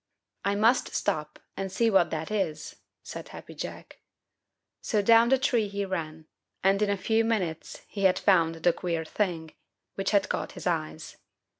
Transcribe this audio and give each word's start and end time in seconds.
"I 0.43 0.55
must 0.55 0.95
stop 0.95 1.37
and 1.55 1.71
see 1.71 1.91
what 1.91 2.09
that 2.09 2.31
is," 2.31 2.77
said 3.03 3.29
Happy 3.29 3.53
Jack. 3.53 3.99
So 4.81 5.03
down 5.03 5.29
the 5.29 5.37
tree 5.37 5.67
he 5.67 5.85
ran, 5.85 6.25
and 6.63 6.81
in 6.81 6.89
a 6.89 6.97
few 6.97 7.23
minutes 7.23 7.83
he 7.87 8.05
had 8.05 8.17
found 8.17 8.55
the 8.55 8.73
queer 8.73 9.05
thing, 9.05 9.53
which 9.93 10.09
had 10.09 10.27
caught 10.27 10.53
his 10.53 10.65
eyes. 10.65 11.17